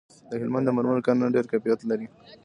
[0.29, 2.07] د هلمند د مرمرو کانونه ډیر کیفیت لري